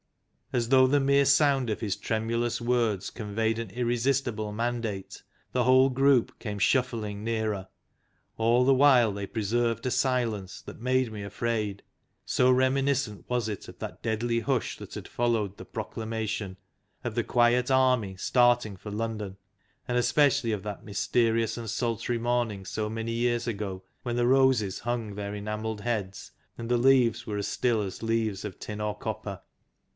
As 0.51 0.67
though 0.67 0.87
the 0.87 0.99
mere 0.99 1.23
sound 1.25 1.69
of 1.69 1.79
his 1.79 1.95
tremulous 1.95 2.59
words 2.59 3.11
conveyed 3.11 3.57
an 3.59 3.69
irresistible 3.69 4.51
man 4.51 4.81
date, 4.81 5.21
the 5.53 5.63
whole 5.63 5.89
group 5.91 6.37
came 6.39 6.57
shuffling 6.59 7.23
nearer. 7.23 7.67
All 8.35 8.65
the 8.65 8.73
while 8.73 9.13
they 9.13 9.27
preserved 9.27 9.85
a 9.85 9.91
silence 9.91 10.59
that 10.63 10.81
made 10.81 11.11
me 11.11 11.21
afraid, 11.23 11.83
so 12.25 12.49
reminiscent 12.51 13.29
was 13.29 13.47
it 13.47 13.67
of 13.69 13.77
that 13.77 14.01
deadly 14.01 14.39
hush 14.41 14.75
that 14.77 14.95
had 14.95 15.07
followed 15.07 15.55
the 15.55 15.63
Proclamation, 15.65 16.57
of 17.03 17.13
the 17.15 17.23
quiet 17.23 17.69
army 17.69 18.17
starting 18.17 18.75
for 18.75 18.91
London, 18.91 19.37
and 19.87 19.97
especially 19.99 20.51
of 20.51 20.63
that 20.63 20.83
mysterious 20.83 21.57
and 21.57 21.69
sultry 21.69 22.17
morning 22.17 22.65
so 22.65 22.89
many 22.89 23.13
years 23.13 23.47
ago 23.47 23.83
when 24.01 24.15
the 24.17 24.27
roses 24.27 24.79
hung 24.79 25.13
their 25.15 25.35
enamelled 25.35 25.81
heads 25.81 26.31
and 26.57 26.69
the 26.69 26.77
leaves 26.77 27.27
were 27.27 27.37
as 27.37 27.47
still 27.47 27.83
as 27.83 28.01
leaves 28.03 28.43
of 28.43 28.59
tin 28.59 28.81
or 28.81 28.97
copper. 28.97 29.39